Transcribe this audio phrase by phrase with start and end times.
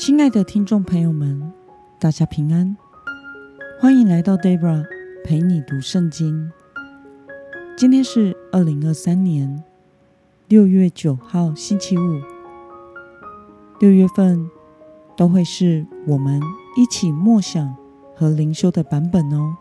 [0.00, 1.52] 亲爱的听众朋友们，
[1.98, 2.74] 大家平安，
[3.78, 4.82] 欢迎来到 Debra
[5.22, 6.50] 陪你读圣经。
[7.76, 9.62] 今天是二零二三年
[10.48, 12.22] 六月九号，星期五。
[13.78, 14.50] 六月份
[15.18, 16.40] 都会是我们
[16.78, 17.76] 一起默想
[18.16, 19.54] 和灵修的版本哦。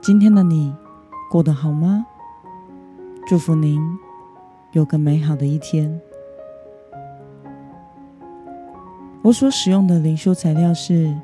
[0.00, 0.74] 今天的你
[1.30, 2.04] 过得好吗？
[3.28, 3.80] 祝福您
[4.72, 6.00] 有个美好的一天。
[9.22, 11.14] 我所使用的灵修材料是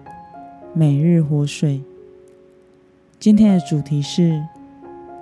[0.75, 1.83] 每日活水。
[3.19, 4.45] 今天的主题是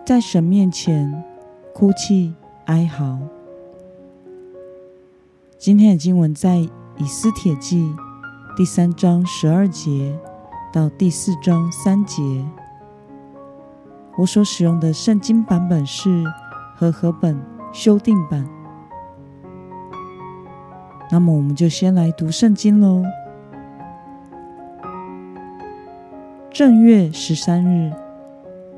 [0.05, 1.23] 在神面前
[1.73, 2.35] 哭泣
[2.65, 3.21] 哀嚎。
[5.57, 7.95] 今天的经文在以斯帖记
[8.57, 10.19] 第三章十二节
[10.73, 12.45] 到第四章三节。
[14.19, 16.25] 我所使用的圣经版本是
[16.75, 17.41] 和合本
[17.73, 18.54] 修订版。
[21.11, 23.05] 那么，我们就先来读圣经喽。
[26.51, 27.93] 正月十三日，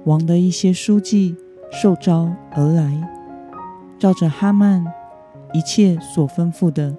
[0.04, 1.36] 王的一些书记
[1.70, 3.08] 受召而来，
[3.98, 4.84] 照着哈曼
[5.52, 6.94] 一切所吩咐的，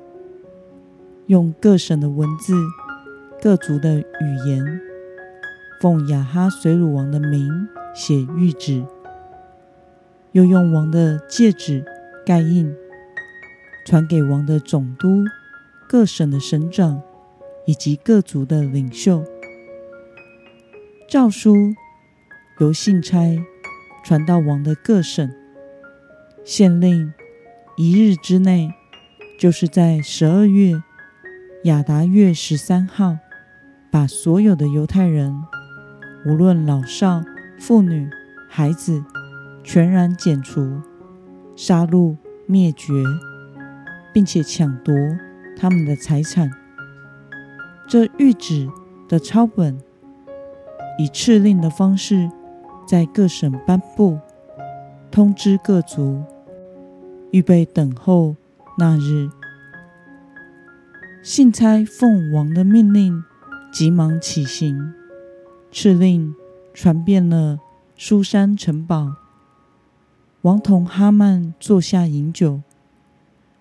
[1.28, 2.54] 用各省的文字、
[3.42, 4.80] 各族的语言，
[5.82, 8.84] 奉亚哈随鲁王的名写谕旨，
[10.32, 11.84] 又用王的戒指
[12.26, 12.74] 盖印。
[13.88, 15.24] 传给王的总督、
[15.88, 17.02] 各省的省长
[17.66, 19.24] 以及各族的领袖。
[21.08, 21.56] 诏书
[22.60, 23.42] 由信差
[24.04, 25.32] 传到王的各省，
[26.44, 27.14] 县令
[27.78, 28.74] 一日之内，
[29.40, 30.84] 就是在十二月
[31.64, 33.18] 亚达月十三号，
[33.90, 35.34] 把所有的犹太人，
[36.26, 37.24] 无论老少、
[37.58, 38.10] 妇女、
[38.50, 39.02] 孩子，
[39.64, 40.82] 全然剪除、
[41.56, 42.92] 杀戮、灭绝。
[44.18, 44.96] 并且抢夺
[45.56, 46.50] 他们的财产。
[47.88, 48.68] 这谕旨
[49.08, 49.78] 的抄本
[50.98, 52.28] 以敕令的方式
[52.88, 54.18] 在各省颁布，
[55.12, 56.24] 通知各族，
[57.30, 58.36] 预备等候
[58.80, 59.30] 那日。
[61.22, 63.24] 信差奉王的命令，
[63.72, 64.96] 急忙起行。
[65.72, 66.34] 敕令
[66.74, 67.60] 传遍了
[67.96, 69.14] 苏珊城堡。
[70.42, 72.64] 王同哈曼坐下饮酒。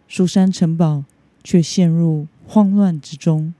[0.09, 1.05] 书珊城堡
[1.43, 3.53] 却陷入慌乱之中。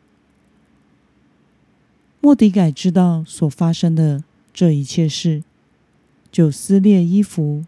[2.21, 5.43] 莫迪改知道所发生的这一切事，
[6.31, 7.65] 就撕裂衣服，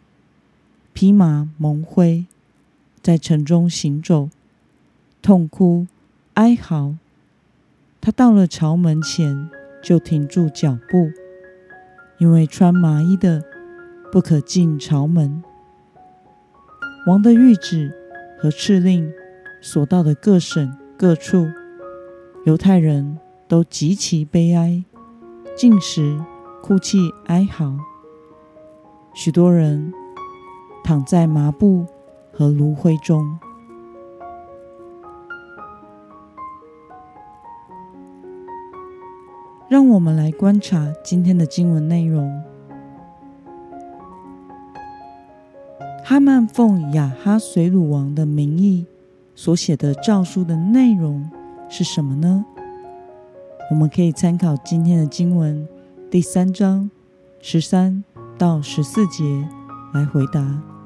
[0.93, 2.27] 披麻蒙灰，
[3.03, 4.31] 在城中行走，
[5.21, 5.87] 痛哭
[6.35, 6.95] 哀嚎。
[8.01, 9.51] 他到了朝门前，
[9.83, 11.11] 就停住脚步，
[12.19, 13.43] 因为穿麻衣的
[14.13, 15.43] 不可进朝门。
[17.09, 17.93] 王的谕旨。
[18.41, 19.13] 和敕令
[19.61, 21.47] 所到的各省各处，
[22.45, 23.19] 犹太人
[23.49, 24.85] 都极其悲哀，
[25.57, 26.19] 进食、
[26.63, 27.77] 哭泣、哀嚎。
[29.15, 29.93] 许多人
[30.85, 31.85] 躺在麻布
[32.33, 33.39] 和炉灰中。
[39.69, 42.48] 让我们来观察今天的经文内容。
[46.09, 48.87] 哈曼奉亚哈随鲁王的名义
[49.35, 51.31] 所写的诏书的内容
[51.69, 52.47] 是什么呢？
[53.71, 55.69] 我们可以参考今天的经文
[56.11, 56.91] 第三章
[57.43, 58.03] 十三
[58.39, 59.47] 到十四节
[59.93, 60.78] 来回答。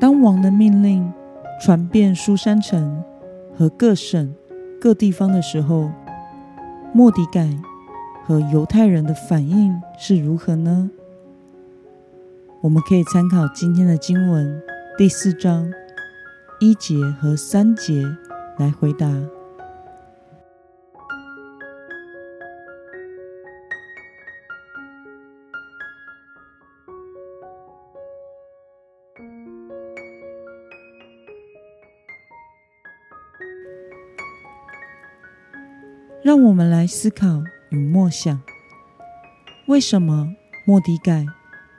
[0.00, 1.10] 当王的命令
[1.60, 3.02] 传遍苏山城
[3.56, 4.34] 和各省
[4.80, 5.90] 各地方的时候，
[6.92, 7.48] 莫迪改
[8.26, 10.90] 和犹太人的反应是如何呢？
[12.60, 14.62] 我们可以参考今天的经文
[14.98, 15.72] 第四章
[16.60, 18.04] 一节和三节
[18.58, 19.06] 来回答。
[36.24, 38.40] 让我们来思考与默想：
[39.66, 40.34] 为什么
[40.64, 41.26] 莫迪改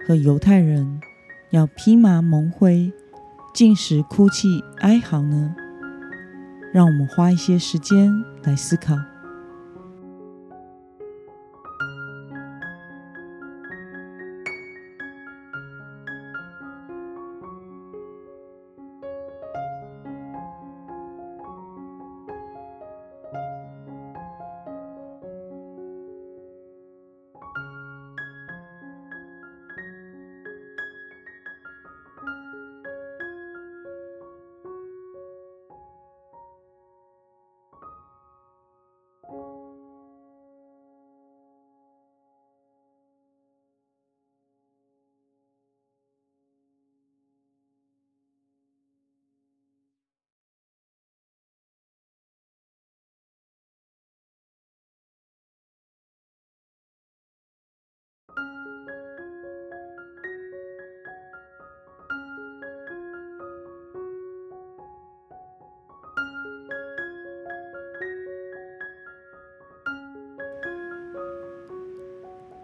[0.05, 1.01] 和犹太人
[1.49, 2.93] 要披麻蒙灰、
[3.55, 5.55] 禁食、哭泣、哀嚎呢？
[6.71, 8.11] 让我们花一些时间
[8.43, 8.95] 来思考。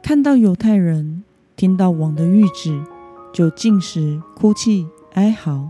[0.03, 1.23] 看到犹太人
[1.55, 2.83] 听到王的谕旨，
[3.31, 5.69] 就进食、哭泣、哀嚎。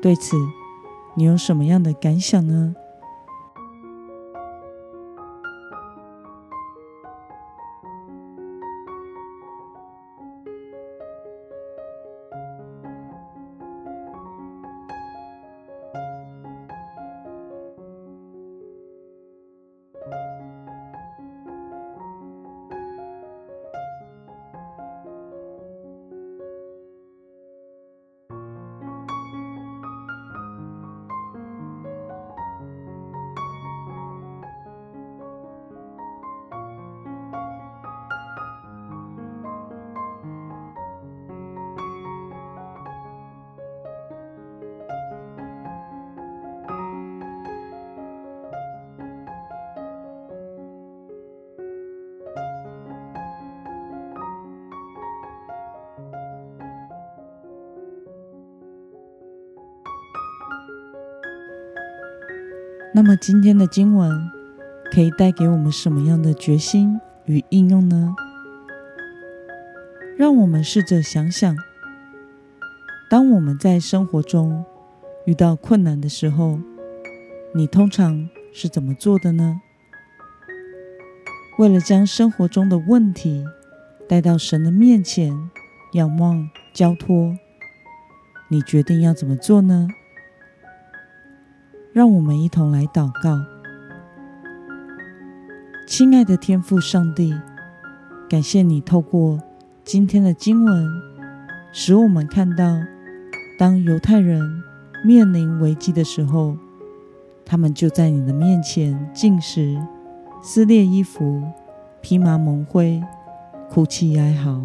[0.00, 0.36] 对此，
[1.14, 2.74] 你有什么样的感想呢？
[62.96, 64.30] 那么今天的经文
[64.92, 68.14] 可以带给我们什么样的决心与应用呢？
[70.16, 71.56] 让我们试着想想，
[73.10, 74.64] 当我们在生活中
[75.26, 76.60] 遇到困难的时候，
[77.52, 79.60] 你通常是怎么做的呢？
[81.58, 83.44] 为了将生活中的问题
[84.08, 85.50] 带到神的面前，
[85.94, 87.36] 仰望交托，
[88.46, 89.88] 你决定要怎么做呢？
[91.94, 93.40] 让我们一同来祷告，
[95.86, 97.32] 亲爱的天父上帝，
[98.28, 99.38] 感谢你透过
[99.84, 100.88] 今天的经文，
[101.72, 102.80] 使我们看到，
[103.56, 104.60] 当犹太人
[105.04, 106.56] 面临危机的时候，
[107.44, 109.80] 他们就在你的面前进食、
[110.42, 111.44] 撕裂衣服、
[112.00, 113.00] 披麻蒙灰、
[113.70, 114.64] 哭泣哀嚎。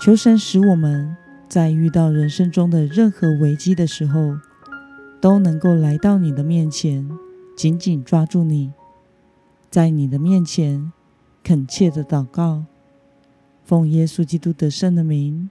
[0.00, 1.14] 求神使我们
[1.46, 4.38] 在遇到人生中的任何危机的时候，
[5.22, 7.08] 都能够来到你的面前，
[7.56, 8.72] 紧紧抓住你，
[9.70, 10.92] 在你的面前
[11.44, 12.64] 恳切的祷告，
[13.62, 15.48] 奉耶稣基督得胜的名，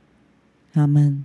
[0.73, 1.23] 阿门。